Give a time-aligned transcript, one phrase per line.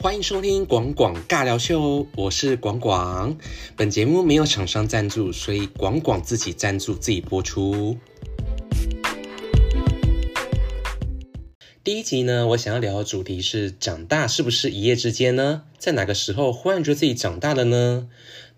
[0.00, 3.36] 欢迎收听广广尬聊秀，我是广广。
[3.74, 7.98] 本节目没有厂商赞助，所以广广自己赞助自己播出。
[11.82, 15.64] 第一集呢，我想要聊的主题是：长大是不是一夜之间呢？
[15.78, 18.08] 在哪个时候忽然觉得自己长大了呢？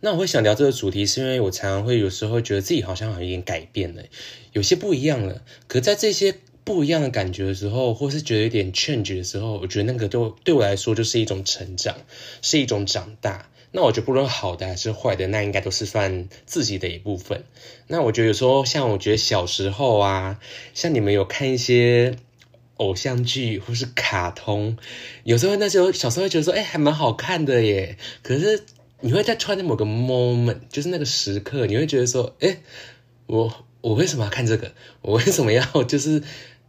[0.00, 4.02] 那我会想聊这个主题，是因为我常常会有时候觉得自己好像有点改变了，
[4.52, 5.40] 有些不一样了。
[5.66, 6.34] 可在这些
[6.72, 11.96] 不一样的感觉的时候，或是觉得有点 change 的时候，我觉得那个对对我来说就是一种成长，
[12.42, 13.50] 是一种长大。
[13.72, 17.44] 那我觉得不论好的还是坏的，那应该都是算自己的一部分。
[17.88, 20.40] 那我觉得有时候像我觉得小时候啊，
[20.74, 22.16] 像你们有看一些
[22.76, 24.76] 偶像剧或是卡通，
[25.24, 27.96] 有时候那时候小时候会觉得说，哎，还蛮好看的耶。
[28.22, 28.64] 可是
[29.00, 32.58] 你会在突然的某个 moment，就是那个时刻，你会觉得说，哎，
[33.26, 34.72] 我我为什么要看这个？
[35.00, 36.22] 我为什么要就是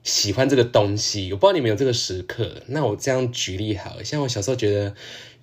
[0.04, 1.32] 喜欢这个东西？
[1.32, 2.64] 我不知道你们有这个时刻。
[2.68, 4.95] 那我这样举例好，像我小时候觉得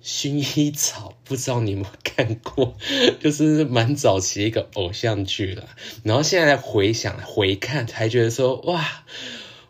[0.03, 2.75] 薰衣草，不知道你们看过，
[3.19, 5.69] 就是蛮早期一个偶像剧了。
[6.03, 9.03] 然后现在回想回看，才觉得说，哇，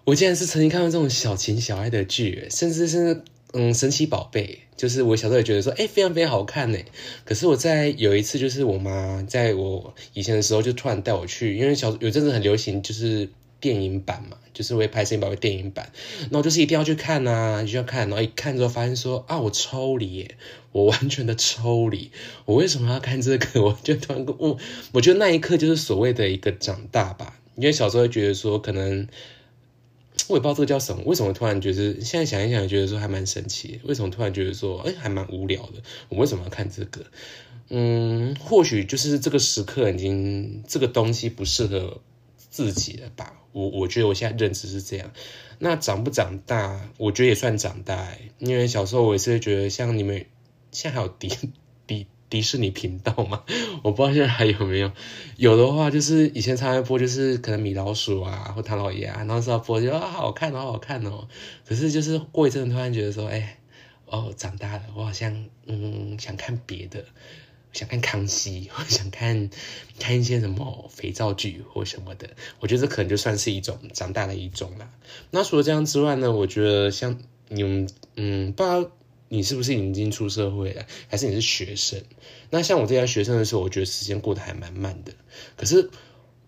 [0.06, 3.24] 我竟然是曾经看过这种小情小爱的剧，甚至是。
[3.52, 6.78] 嗯，神奇宝贝就是我小时候也觉得说，哎，非常非常好看呢。
[7.26, 13.28] 可是我在有一次，就是我妈在我以前的时候，就突然带我去，因为小有阵子很流行，就是
[13.60, 20.30] 电影版嘛，就是会拍神奇宝贝电影版，然后就是一定要去看呐，就要看，然后一看之后发现说，啊，我抽离，
[20.72, 22.12] 我完全的抽离，
[22.46, 23.62] 我为什么要看这个？
[23.64, 24.58] 我就突然我
[24.92, 29.08] 我觉得那一刻就是所谓的一个长大吧，因为小时候觉得说可能。
[30.28, 33.80] 我也不知道这个叫什么，为什么突然觉得现在想一想，觉得说还蛮神奇。
[33.86, 35.82] 为什么突然觉得说，哎，还蛮无聊的？
[36.10, 37.06] 我为什么要看这个？
[37.70, 42.02] 嗯，或许就是这个时刻已经这个东西不适合
[42.50, 43.36] 自己了吧。
[43.52, 45.12] 我我觉得我现在认知是这样。
[45.60, 50.26] 那长不长大，我觉得也算长大，因为小时候我也是觉得，像你们
[50.72, 51.30] 现在还有迪
[51.88, 52.08] 迪。
[52.30, 53.44] 迪士尼频道嘛，
[53.82, 54.92] 我不知道现在还有没有。
[55.38, 61.28] 有的话，就是以前常常播，就是可能米老鼠啊，或唐老鸭，然后是要播，就啊好看哦，好看哦。
[61.66, 63.58] 可是就是过一阵，突然觉得说，哎，
[64.06, 67.04] 哦，长大了，我好像嗯想看别的，
[67.74, 69.50] 想看康熙，或 想看
[70.00, 72.30] 看一些什么肥皂剧或什么的。
[72.60, 74.90] 我觉得这可能就算是一种长大的一种了。
[75.32, 78.92] 那除了这样之外呢，我觉得像你们，嗯，不知道。
[79.32, 82.02] 你是不是已经出社会了，还是你是学生？
[82.50, 85.14] 那像我这样学生的时候，我觉得时间过得还蛮慢的。
[85.56, 85.92] 可是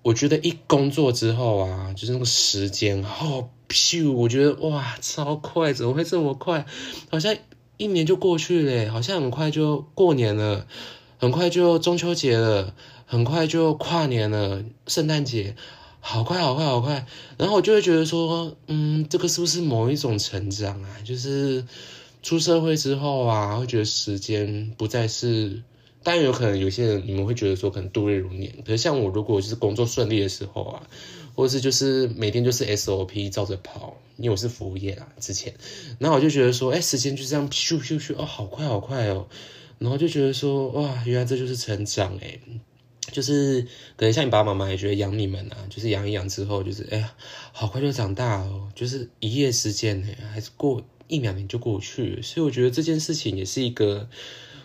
[0.02, 6.66] 我觉得一工作之后啊，就是那个时间，哦，咻，我觉得哇，超快，怎么会这么快？
[7.12, 7.38] 好像
[7.78, 10.66] 一年就过去了，好像很快就过年了，
[11.22, 12.74] 很快就中秋节了，
[13.06, 15.56] 很快就跨年了，圣诞节，
[16.02, 17.06] 好快，好快，好快。
[17.38, 20.98] 然后我就会觉得说，嗯，这个是不是某一种成长啊？
[21.06, 21.64] 就是。
[22.24, 25.64] 出社会之后啊，会觉得时间不再是，
[26.04, 30.84] 当然有可能有些人你们会觉得说可能度日如年，可是像我如果就是工作顺利的时候啊，
[31.34, 35.56] 或者是就是每天就是 SOP 照着跑，因为我是服务业啦之前，
[35.98, 39.26] 然后我就觉得说，哎，时间就这样咻咻咻，哦，好快好快哦，
[39.82, 42.40] 然后就觉得说，哇，原来这就是成长哎，
[43.12, 43.62] 就是
[43.98, 47.14] 可能像你爸爸妈妈也觉得养你们啊，就是养一养之后，就是哎呀，
[47.52, 50.82] 好快就长大哦，就是一夜时间呢，还是过。
[51.08, 54.08] 一两年就过去，所以我觉得这件事情也是一个，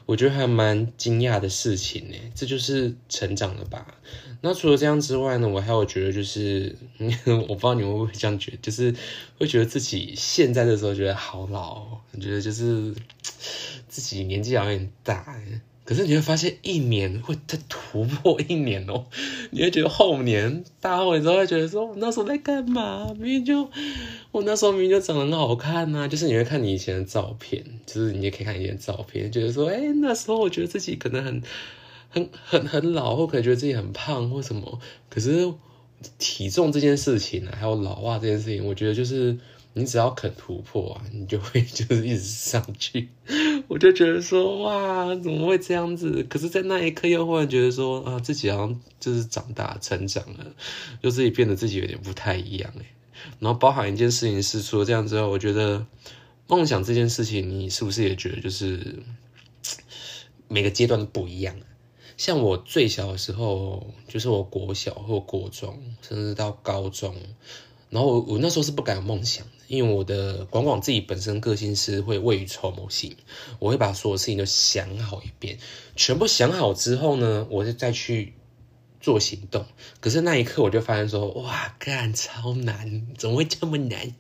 [0.06, 2.17] 我觉得还蛮惊讶的事情呢。
[2.34, 3.87] 这就是成长了吧？
[4.41, 6.77] 那除了这样之外呢，我还有觉得就是，
[7.27, 8.95] 我不知道你们会不会这样觉得，就是
[9.39, 11.87] 会觉得自己现在的时候觉得好老，
[12.21, 12.95] 觉得就是
[13.89, 15.39] 自己年纪好像有点大。
[15.86, 19.06] 可是你会发现，一年会再突破一年哦。
[19.52, 23.14] 你会觉得后年大后，你都会觉得说，我那时候在干嘛？
[23.19, 23.70] 明明就
[24.32, 26.08] 我那时候明明就长得很好看呐。
[26.08, 31.41] 就是你会看你以前的照片，就是你也可以看以前的照片，觉得说，哎，那时候我觉得自己可能很、
[32.10, 34.80] 很、很、很老，或可能觉得自己很胖或什么。
[35.08, 35.54] 可是
[36.18, 39.38] 体重这件事情呢，还有老化这件事情，我觉得就是。
[39.78, 43.10] 你只要肯突破啊，你就会 就是一直上去。
[43.68, 46.24] 我就觉得说，哇，怎么会这样子？
[46.28, 50.54] 可是，在那一刻又忽然觉得说，啊，自己好像就是长大成长了，
[51.03, 52.86] 就自己变得自己有点不太一样哎。
[53.41, 55.84] 然后，包含一件事情是，除了这样之后，我觉得
[56.47, 59.01] 梦想这件事情，你是不是也觉得就是
[60.47, 61.57] 每个阶段都不一样？
[62.16, 67.15] 像我最小的时候，就是我国小或国中，甚至到高中。
[67.88, 73.16] 然后我我那时候是不敢有梦想的，因为我的广广自己本身个性是会未雨绸缪型，
[73.60, 75.59] 我会把所有事情都想好一遍，
[75.94, 78.34] 全部想好之后呢，我就再去
[79.00, 79.65] 做行动。
[80.00, 84.12] 可是那一刻我就发现说，哇，干超难，怎么会这么难？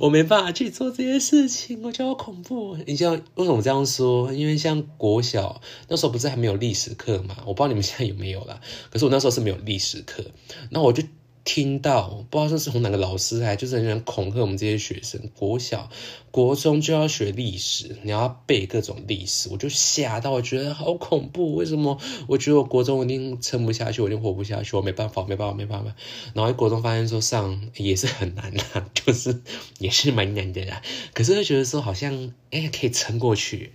[0.00, 2.78] 我没办法去做这些事情，我觉得好恐怖。
[2.86, 4.32] 你知道为什么这样说？
[4.32, 7.36] 因为像国小那时候不是还没有历史课嘛？
[7.46, 8.62] 我不知道你们现在有没有啦。
[8.90, 10.24] 可是我那时候是没有历史课，
[10.70, 11.02] 那我就。
[11.44, 15.20] 听到不知道是从哪个老师来，就是很恐吓我们这些学生。
[15.34, 15.90] 国小、
[16.30, 21.54] 国中就要学历史，你要背各种历史，我就吓到，我觉得好恐怖。
[21.54, 21.98] 为什么？
[22.28, 25.94] 我觉得我国中一定撑不下去，我一定活不下去，我没办法，没办法，没办法。
[26.34, 29.40] 然后国中发现说上也是很难啊， 就是
[29.78, 30.82] 也是蛮难的啦。
[31.14, 33.72] 可是就觉得说好像哎可以撑过去。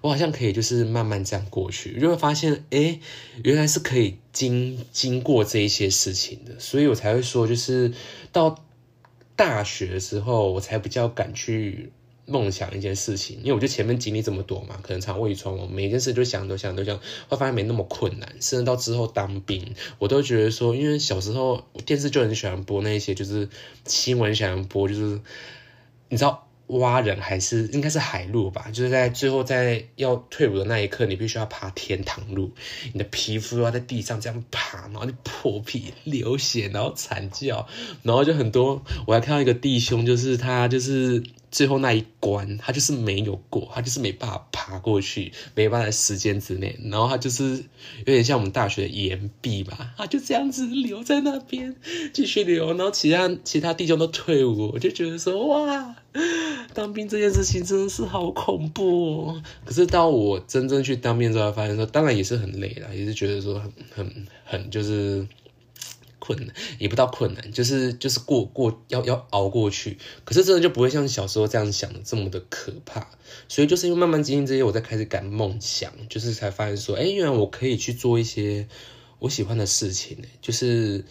[0.00, 3.00] 我好像可以，就是慢慢这样过去，就会发现，哎，
[3.42, 7.94] 原来是可以经经过这一些事情的，所以我才会说，就是
[8.32, 8.62] 到
[9.36, 11.92] 大学之后，我才比较敢去
[12.26, 23.48] 梦想一件事情，因为我觉得前面经历这么多嘛，可能肠胃穿，我每件事就想都想都想，会发现没那么困难，甚至到之后当兵，我都觉得说，因为小时候电视就很喜欢播那些，就是
[23.86, 25.20] 新闻喜欢播，就是
[26.08, 26.46] 你知道。
[26.68, 32.50] 挖人还是应该是海路吧，就是在最后在要退伍的那一刻，你必须要爬天堂路，
[32.92, 37.66] 你的皮肤要在地上这样爬，然后你破皮流血，然后惨叫，
[38.02, 38.82] 然后就很多。
[39.06, 41.22] 我还看到一个弟兄，就是他就是
[41.54, 47.64] 最后那一关，他就是没有过，他就是没办法爬过去，没办法在时间之内，然后他就是
[47.98, 51.76] 有点像我们大学的岩壁吧，他就这样子留在那边
[52.12, 55.94] 继续留，然后其他其他弟兄都退伍，我就觉得说哇。
[56.72, 59.42] 当兵这件事情真的是好恐怖哦！
[59.64, 65.26] 可是到我真正去当兵之后，发现说，当然也是很累了，也是觉得说很很很就是
[66.24, 69.98] 困难，也不到困难，就是就是过过要要熬过去。
[70.24, 73.10] 可是真的就不会像小时候这样想的这么的可怕。
[73.48, 78.66] 所以就是因为慢慢经历这些，我才开始敢梦想，就是才发现说，哎，原来我可以去做一些
[79.18, 81.04] 我喜欢的事情呢，就是。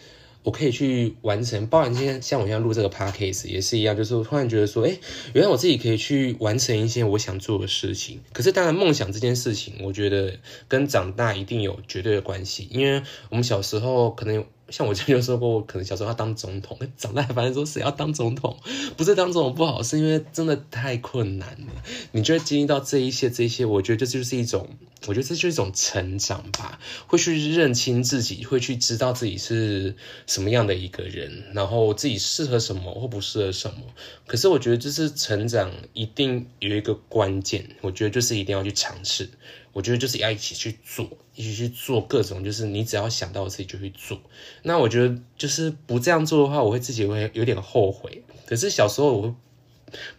[0.44, 4.98] 我可以去完成，包含今天像我现在录这个 podcast 也是一样，就是我突然觉得说，哎，
[5.32, 8.20] 原来我自己可以去完成一些我想做的事情。
[8.34, 10.38] 可是当然，梦想这件事情，我觉得
[10.68, 14.44] 跟长大一定有绝对的关系，因为我们小时候可能。
[14.70, 18.58] 像我之前就说过，可能小时候要当总统，长大反正说谁要当总统，
[18.96, 21.72] 不是当总统不好，是因为真的太困难了。
[22.12, 24.68] 你就会经历到这一些，这些，我觉得这就是一种，
[25.06, 29.94] 我觉得这就是一种成长吧，会去认清自己，会去知道自己是
[30.26, 33.80] 什么样的一个人，然后自己适合什么或不适合什么。
[34.26, 39.28] 可是我觉得，就是成长一定有一个关键，我觉得就是一定要去尝试。
[39.74, 44.18] 我觉得就是要一起去做，一起去做各种，就是你只要想到自己就去做。
[44.62, 48.22] 那我觉得就是不这样做的话，我会自己会有点后悔。
[48.46, 49.36] 可是小时候我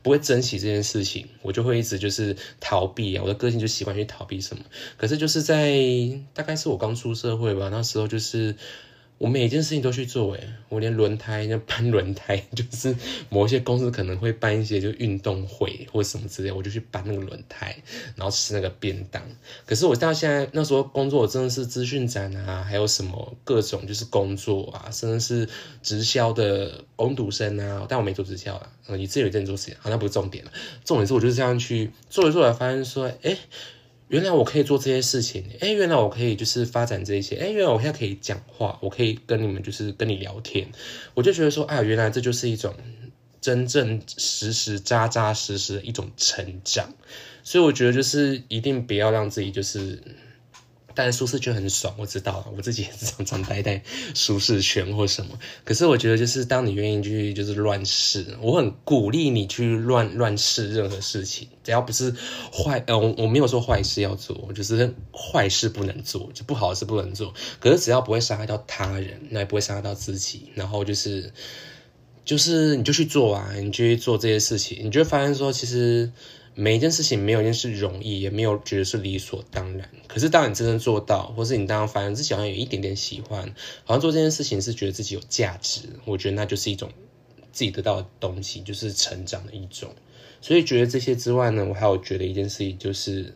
[0.04, 3.24] 不会珍惜这件事情，我就会一直就是逃避啊。
[3.24, 4.63] 我的个性就习惯去逃避什么。
[4.98, 5.74] 可是就是在
[6.36, 8.56] 大概是我刚出社会吧，那时候就是。
[9.17, 12.94] 我每一件事情都去做，诶我连轮胎，那搬轮胎， 就是
[13.29, 17.75] 某一些公司可能会办一些就运动会或什么之类，我就去搬那个轮胎，
[18.17, 19.23] 然后吃那个便当。
[19.65, 25.50] 可是我到现在那时候工作真的是资讯展啊，还有什么各种就是工作啊，甚至是
[25.81, 30.51] 直销的攻读生啊，但我没做直销啊，你自己有在做事情，好像不是重点了。
[30.83, 33.38] 重点是我就是这样去做着做，着发现说，哎。
[34.07, 40.68] 原来我可以做这些事情，哎，原来我可以就是发展这些，哎，原来我现在可以讲话，我可以跟你们就是跟你聊天，
[41.13, 42.74] 我就觉得说，啊，原来这就是一种
[43.42, 46.94] 真正实实扎扎实实的一种成长，
[47.44, 50.00] 所以我觉得就是一定不要让自己就是。
[50.95, 53.83] 但是舒适圈很爽，我知道，我自己也是常常待在
[54.16, 55.37] 舒适圈或什么。
[55.64, 62.16] 可是我觉得，就是当你愿意去，就是乱试，我很鼓励你去乱乱试任何事情，只要不是
[62.52, 67.33] 坏，呃，我我没有说坏事要做，就是坏事不能做，就不好的事不能做。
[67.59, 71.33] 可是只要不会伤害到他人，那也不会伤害到自己，然后就是
[72.23, 76.11] 就是你就去做啊，你就去做这些事情，你就会发现说，其实。
[76.57, 79.90] 每一件事情没有一件事容易，也没有觉得是理所当然。
[80.07, 86.90] 可是当你真正做到，或是你当发现自己好像有一点点喜欢，好像做这件事情是觉得自己有价值，我觉得那就是一种
[87.52, 89.94] 自己得到的东西，就是成长的一种。
[90.40, 93.35] 所以觉得这些之外呢，我还有觉得一件事情就是，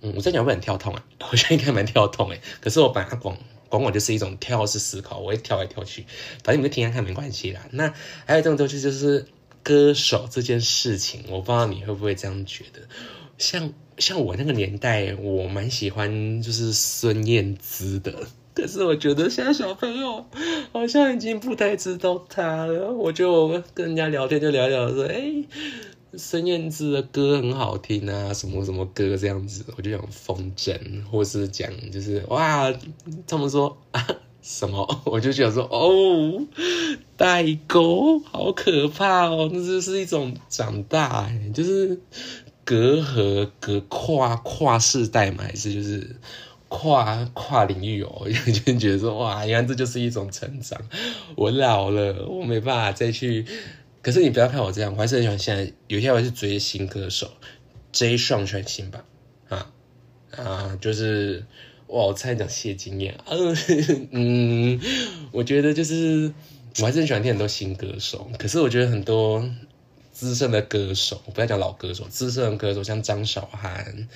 [0.00, 2.40] 嗯，我在讲会很跳痛啊， 我觉得应该蛮跳痛诶。
[2.62, 3.36] 可是我把它广
[3.68, 6.06] 广广就是一种跳式思考，我会跳来跳去，
[6.42, 7.68] 反正你们听看看没关系啦。
[7.72, 7.92] 那
[8.24, 9.26] 还有这种东西就是。
[9.66, 12.82] 歌手这件事情，我不知道你会不会这样觉得。
[13.36, 18.14] 像像我那个年代，我蛮喜欢就是孙燕姿的。
[18.54, 20.24] 可是我觉得现在小朋友
[20.70, 22.92] 好像已经不太知道她了。
[22.92, 25.32] 我就跟人家聊天就聊聊说，哎，
[26.14, 29.64] 孙燕姿的歌很好听啊，什么什么歌这样子。
[29.76, 30.78] 我就讲风筝，
[31.10, 32.72] 或是讲就是哇，
[33.26, 34.06] 他们说啊。
[34.48, 34.86] 什么？
[35.06, 36.46] 我就觉得说，哦，
[37.16, 41.98] 代沟好可怕哦，那就是一种长大，就是
[42.64, 46.14] 隔阂、隔跨跨世代嘛，还是就是
[46.68, 48.22] 跨跨领域哦？
[48.64, 50.80] 就觉得说，哇，原来这就是一种成长。
[51.34, 53.44] 我老了，我没办法再去。
[54.00, 57.28] 可是你不要看我这样，我还是很喜欢现在有些我是追新歌手
[57.90, 59.04] ，J 双全新吧，
[59.48, 59.72] 啊
[60.36, 61.44] 啊，就是
[61.88, 63.18] 哇，我差点讲谢金燕，
[64.10, 64.80] 嗯，
[65.32, 66.32] 我觉得就是
[66.78, 69.48] 我还是很喜欢听很多新歌手，可是我觉得很多
[70.12, 74.08] 资深的歌手，我不要讲老歌手，资深的歌手像张韶涵，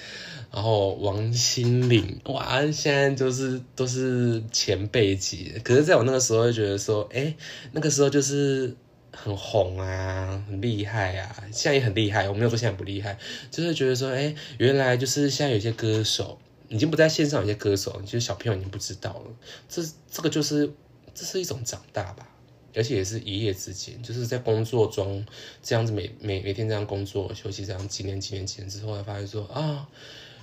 [0.53, 7.35] 然后王心凌，哇，现在就是都是前辈级，可是在我那个时候就觉得说，哎，
[7.73, 8.77] 那个时候就是。
[9.13, 12.29] 很红啊，很厉害啊，现在也很厉害。
[12.29, 13.19] 我没有说现在不厉害，
[13.51, 16.39] 就是觉得说，哎，原来就是现在有些歌手
[16.71, 19.31] 已经不在线上，有些歌手就是小朋友已经不知道了。
[19.69, 20.73] 这这个就是
[21.15, 22.27] 这是一种长大吧，
[22.75, 25.27] 而且也是一夜之间，就是在工作中
[25.63, 29.87] 这样子每每每天这样工作休息这样几年几年几年之后，才发现说啊，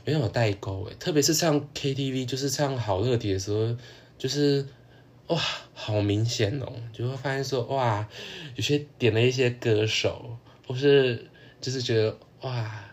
[0.05, 3.75] 原来有代沟诶，特别是唱 KTV，就是唱好乐迪的时候，
[4.17, 4.65] 就是。
[5.27, 5.37] 哇，
[5.73, 8.07] 好明显哦，就会发现说哇，
[8.55, 11.27] 有些点了一些歌手，或是
[11.59, 12.85] 就是觉得哇，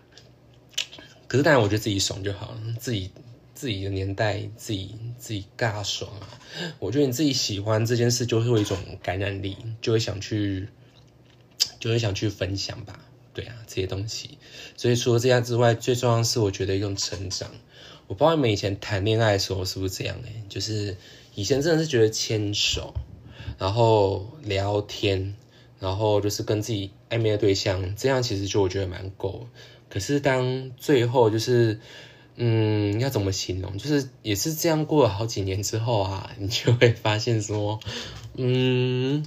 [1.35, 3.11] 可是当然我觉得自己爽就好了，自己
[3.57, 6.31] 自己的年代自己自己尬爽啊，
[6.79, 10.69] 我觉得你自己喜欢这件事，就会有一种感染力，就会想去，
[11.81, 13.01] 就会想去分享吧，
[13.33, 14.39] 对啊，这些东西，
[14.77, 17.51] 所以除了这样之外，最重要是我觉得一种成长。
[18.07, 20.97] 我不知道你们以前谈恋爱的时候是不是这样哎，就是
[21.35, 22.95] 以前真的是觉得牵手，
[23.59, 25.35] 然后聊天，
[25.81, 29.49] 然后就是跟自己暧昧的对象，这样其实就我觉得蛮够。
[29.95, 31.79] 可是当最后就是，
[32.35, 33.79] 嗯，要怎么形容？
[33.79, 37.79] 就是也是这样过了好几年之后啊，你就会发现说，
[38.37, 39.25] 嗯，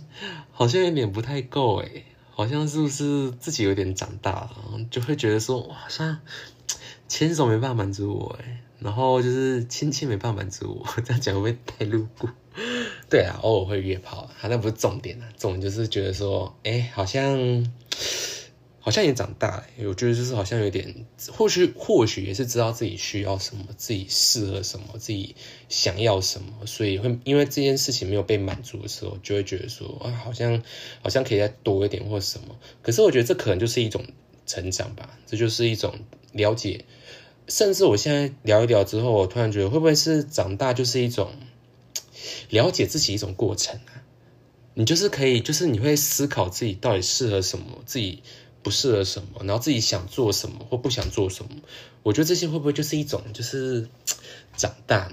[0.52, 4.52] 好像有点不太够哎，好像是不是自己有点长大了，
[4.92, 6.20] 就会觉得说，哇，好像
[7.08, 8.64] 牵手没办法满足我哎。
[8.80, 12.30] 然后就是亲亲没办法满足我，这样讲会不会太露骨？
[13.10, 17.66] 对啊，偶尔会约炮，啊，那不是重点啊，重点就是觉得说，哎，好像
[18.88, 25.36] 好像也长大了，我觉得就是好像有点，或许或许也是知道自己需要什么，自己适合什么，自己
[25.68, 30.64] 想要什么，所以会因为这件事情没有被满足的时候，就会觉得说，啊，好像
[31.02, 32.58] 好像可以再多一点或什么。
[32.82, 34.06] 可是我觉得这可能就是一种
[34.46, 35.94] 成长吧，这就是一种
[36.32, 36.86] 了解。
[37.50, 41.34] 甚至我现在聊一聊之后，我突然觉得会不会是长大就是一种
[42.52, 44.08] 了解自己一种过程啊？
[44.76, 48.22] 你就是可以，就是你会思考自己到底适合什么，自己
[48.68, 51.52] 不适合什么，然后自己想做什么或不想做什么。
[52.04, 53.88] 我觉得这些会不会就是一种就是
[54.58, 55.10] 长大？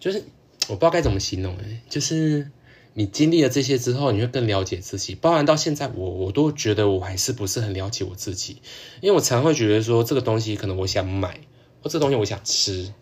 [0.00, 0.24] 就是
[0.68, 2.50] 我不知道该怎么形容哎，就是。
[2.96, 5.16] 你经历了这些之后，你会更了解自己。
[5.16, 8.62] 包含到现在，我我都觉得我还是不是很了解我自己，
[9.00, 11.40] 因为我常会觉得说这个东西可能我想买，
[11.82, 12.94] 或这东西我想吃，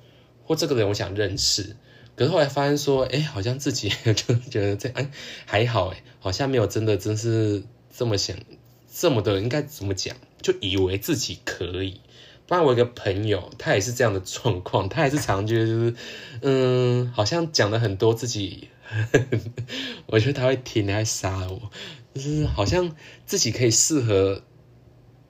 [0.45, 1.77] 或这个人我想认识。
[2.17, 5.11] 可是后来发现说，哎，好像自己 就觉得这哎
[5.45, 7.62] 还好哎，好像没有真的真是
[7.95, 8.39] 这么想，
[8.95, 12.01] 这么的应该怎么讲，就以为自己可以。
[12.47, 15.95] 不然我一个朋友，他也是这样的状况，他也是常觉得就是，
[16.43, 18.69] 嗯，好像讲了很多自己。
[20.07, 21.71] 我觉得他会听，他会杀了我。
[22.15, 22.95] 就是好像
[23.25, 24.43] 自己可以适合，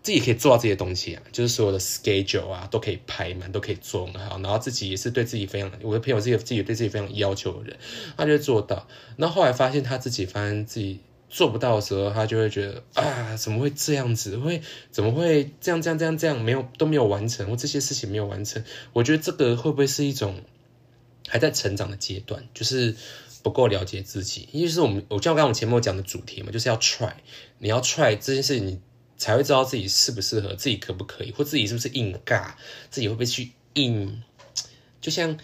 [0.03, 4.41] 自己可以做到这些东西啊，就是所有的 schedule 啊都可以排满，都可以做很好。
[4.41, 7.79] 然后自己也是对自己非常，我的朋友是一个自己对自己非常要求的人，
[8.17, 8.89] 他就做到。
[9.17, 10.99] 那后来发现他自己发现自己
[11.33, 14.37] 做不到的时候，他就会觉得啊，怎么会这样子？
[14.37, 14.63] 会
[14.93, 18.63] 怎么会这样这样这样这样没有都没有完成，或这些事情没有完成？
[18.93, 20.43] 我觉得这个会不会是一种
[21.27, 22.47] 还在成长的阶段？
[22.55, 22.95] 就是。
[23.45, 27.11] 不够了解自己，因为是我们，我就像刚刚我前面讲的主题嘛，就是要 try，
[27.59, 28.81] 你要 try 这件事情，你
[29.17, 32.53] 才会知道自己适不适合，自己可不可以，或自己是不是硬尬，
[32.89, 34.23] 自己会不会去硬，
[35.01, 35.37] 就像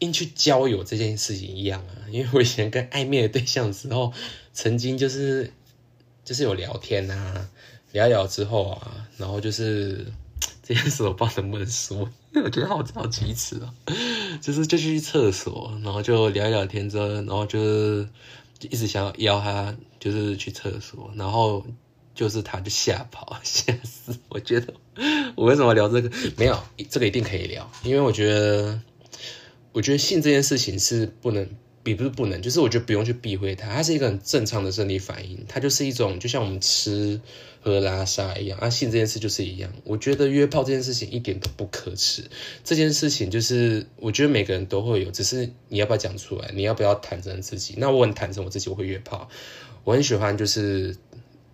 [0.00, 2.08] 硬去交友这件事情一样啊。
[2.10, 4.12] 因为我以前跟暧昧的对象的时候，
[4.52, 5.52] 曾经就是
[6.24, 7.48] 就是有聊天啊，
[7.92, 10.06] 聊聊之后啊，然后就是。
[10.62, 11.98] 这件事我不知道能不能说，
[12.34, 13.74] 因 为我觉得好好奇耻啊。
[14.42, 18.06] 就是就去厕所，然后就聊一聊天之后，然后就是
[18.60, 21.64] 一直想要邀他，就是去厕所，然后
[22.14, 24.14] 就是他就吓跑，吓死。
[24.28, 24.74] 我觉得
[25.34, 26.10] 我为什么聊这个？
[26.36, 28.78] 没有，这个一定可以聊，因为我觉得，
[29.78, 31.48] 我觉得性这件事情是不能。
[31.84, 37.18] 也不是不能，就是我觉得不用去避讳它，它是一个很正常的生理反应，它就是一种就像我们吃
[37.62, 39.72] 喝拉撒一样，啊，性这件事就是一样。
[39.84, 42.24] 我觉得约炮这件事情一点都不可耻，
[42.62, 47.72] 这件事情就是我觉得每个人都会有，只是你要不要讲出来，你要不要坦诚自己。
[47.78, 49.30] 那我很坦诚我自己，我会约炮，
[49.84, 50.94] 我很喜欢就是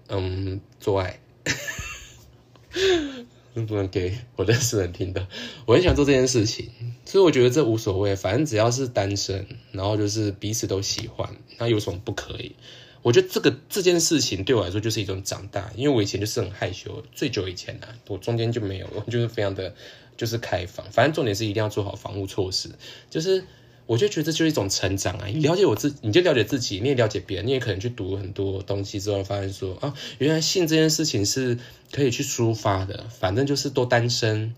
[0.08, 1.20] 嗯做爱。
[3.62, 5.26] 不能给我认识人听的。
[5.66, 6.70] 我 很想做这件事情，
[7.04, 12.56] 所以我觉得这无所谓，反正只要是单身，然后就是彼此都喜欢，那有什么不可以？
[13.02, 19.74] 我觉得这个这件事情对我来说就是一种长大，因为我以前就是很害羞，最久以前啊，我中间就没有，就是非常的
[20.16, 20.90] 就是开放。
[20.90, 22.70] 反正重点是一定要做好防护措施，
[23.10, 23.44] 就是。
[23.86, 25.26] 我就觉得这就是一种成长啊！
[25.26, 31.58] 你了解我自，你就了解自己，你也了解别人，你也可能去读很多东西之后，发现说啊，原来性这件事情是
[31.92, 33.06] 可以去抒发的。
[33.10, 34.54] 反正就是都单身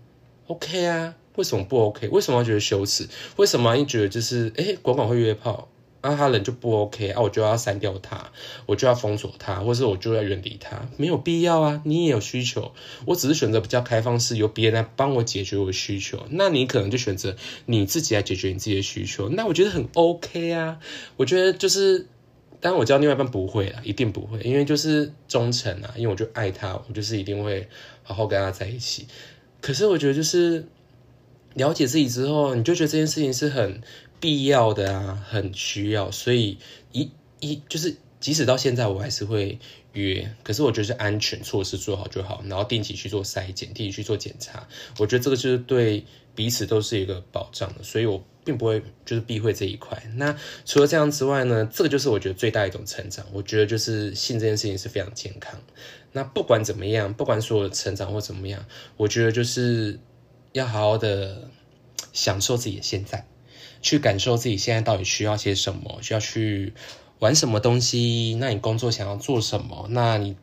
[0.47, 1.15] ，OK 啊？
[1.35, 2.07] 为什么不 OK？
[2.07, 3.07] 为什么要觉得羞耻？
[3.35, 5.67] 为什么你觉得就是哎，管管会约炮？
[6.09, 8.31] 那他人就不 OK 啊，我就要删掉他，
[8.65, 11.81] 我就要封锁他，或是我就要远离他，没有必要啊。
[11.83, 12.71] 你也有需求，
[13.05, 16.25] 我只是选择比较开放式，由别人来帮我解决我的需求。
[16.29, 17.35] 那你可能就选择
[17.65, 20.79] 你自己来解决你自己的需求，那我觉得很 OK 啊。
[21.17, 22.07] 我觉得就是，
[22.61, 27.67] 当然我知道另外一半不会啊，一定不会，因为就是忠诚啊，因为我就爱他，我就是一定会
[28.03, 29.07] 好好跟他在一起。
[29.59, 30.65] 可是我觉得就是
[31.55, 33.81] 了解自己之后，你就觉得这件事情是很。
[34.19, 36.57] 必要的啊，很需要，所以
[36.91, 39.59] 一一就是即使到现在我还是会
[39.93, 50.01] 约，可是我觉得是安全措施做好就好，然后定期去做筛检，定期去做检查，我觉得这个就是对彼此都是一个保障的，所以我并不会就是避讳这一块。
[50.15, 55.59] 那除了这样之外呢，这个就是我觉得最大一种成长，我觉得就是性这件事情是非常健康。
[56.13, 58.65] 那不管怎么样，不管说成长或怎么样，
[58.97, 59.99] 我觉得就是
[60.53, 61.49] 要好好的
[62.13, 63.27] 享受自己的现在。
[63.81, 66.73] 去感受自己现在到底需要些什么，需要去
[67.19, 68.37] 玩什么东西？
[68.39, 69.87] 那你工作想要做什么？
[69.89, 70.35] 那你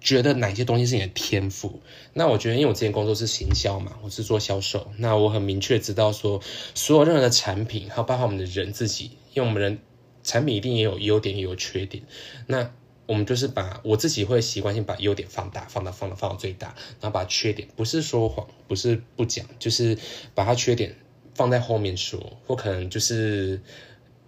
[0.00, 1.80] 觉得哪些东西是你的天赋？
[2.12, 6.40] 那我觉得，因为我之前工作是行销嘛，我是做销售，那我很明确知道说，
[6.74, 9.80] 所有任何的产品，还有包括我们的人自己，因为我们人
[10.22, 12.04] 产品一定也有优点也有缺点，
[12.46, 12.70] 那
[13.06, 19.98] 我们就是把我自己会习惯性把优点放大，放大，放大，放到最大，然后把缺点不是说谎，不是不讲，就是
[20.34, 20.94] 把它缺点。
[21.38, 23.60] 放在后面说，或可能就是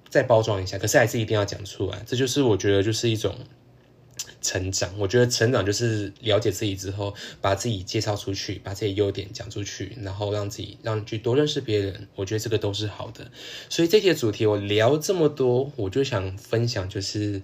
[0.09, 2.01] 再包装一下，可是还是一定要讲出来。
[2.07, 3.35] 这就是我觉得就是一种
[4.41, 4.97] 成长。
[4.97, 12.07] 我觉得成长就是了解自己之后，把自己介绍出去，把自己优点讲出去，然后让自己让去多认识别人。
[12.15, 13.33] 我觉得这个都是好的。
[13.69, 17.43] 所以这些主题我聊这么多，我就想分享就是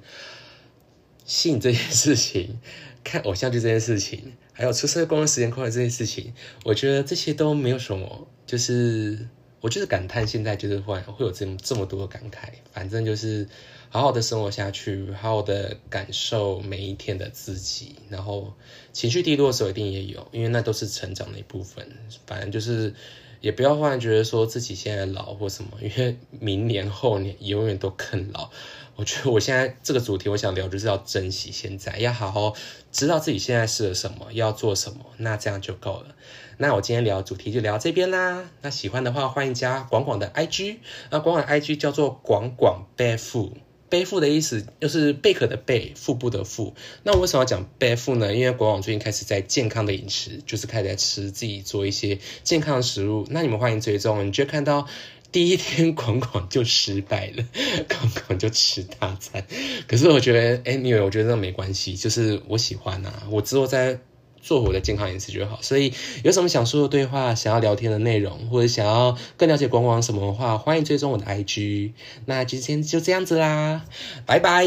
[1.24, 2.60] 性这件事情，
[3.02, 9.26] 看偶像剧这件事情，还有出社会工作时间快这件事情，我觉得这些都没有什么，就是。
[9.60, 12.50] 我就是感叹，现在就是会会有这么这么多的感慨。
[12.72, 13.48] 反正就是
[13.88, 17.96] 好好的生活下去，好好的感受每一天的自己。
[18.10, 18.52] 然后
[18.92, 21.90] 情绪低落的时候一定也有，因为那都是成长的一部分。
[22.26, 22.94] 反正就是
[23.40, 28.50] 也不要忽然觉得说自己现在老或什么，因为明年后年永远都更老。
[28.96, 32.54] 我觉得我现在这个主题，我想聊就是要珍惜现在，要好好
[32.90, 36.14] 知道自己现在适合什么，要做什么，那这样就够了。
[36.56, 38.48] 那我今天聊主题就聊这边啦。
[38.62, 40.78] 那喜欢的话，欢迎加广广的 IG。
[41.10, 43.52] 那广广 IG 叫做广广背负，
[43.88, 46.74] 背负的意思就是贝壳的贝，腹部的腹。
[47.02, 48.34] 那我为什么要讲背负呢？
[48.34, 53.26] 因为广广最近开始在健康的饮食，就是开始在吃自己做一些健康的食物。
[53.30, 54.86] 那你们欢迎追踪，你就看到。
[55.32, 57.44] 第一天广广就失败了，
[57.90, 59.44] 广广就吃大餐。
[59.86, 63.98] 可是我觉得，哎，你以为我觉得那没关系，就是我喜欢啊，我之后再
[64.46, 65.58] 做我的健康饮食就好。
[65.60, 71.92] 所以有什么想说的对话，想要聊天的内容，或者想要更了解广广什么的话，欢迎追踪我的 IG。
[72.26, 73.84] 那今天就这样子啦，
[74.24, 74.64] 拜拜。